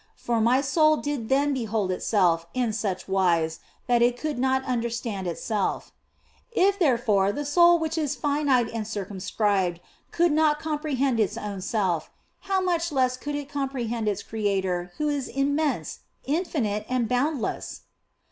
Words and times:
For 0.15 0.41
my 0.41 0.61
soul 0.61 0.97
did 0.97 1.29
then 1.29 1.53
behold 1.53 1.91
itself 1.91 2.47
in 2.55 2.73
such 2.73 3.07
wise 3.07 3.59
that 3.85 4.01
it 4.01 4.17
could 4.17 4.39
not 4.39 4.63
under 4.65 4.89
stand 4.89 5.27
itself. 5.27 5.91
If, 6.51 6.79
therefore, 6.79 7.31
the 7.31 7.45
soul 7.45 7.77
which 7.77 7.99
is 7.99 8.15
finite 8.15 8.67
and 8.73 8.87
circumscribed 8.87 9.79
could 10.09 10.31
not 10.31 10.59
comprehend 10.59 11.19
its 11.19 11.37
own 11.37 11.61
self, 11.61 12.09
how 12.39 12.59
much 12.59 12.91
less 12.91 13.15
could 13.15 13.35
it 13.35 13.47
comprehend 13.49 14.07
its 14.07 14.23
Creator 14.23 14.91
who 14.97 15.07
is 15.07 15.29
im 15.35 15.53
mense, 15.53 15.99
infinite, 16.25 16.83
and 16.89 17.07
boundless 17.07 17.81